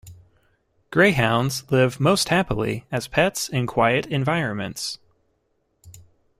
[0.89, 4.97] Greyhounds live most happily as pets in quiet environments.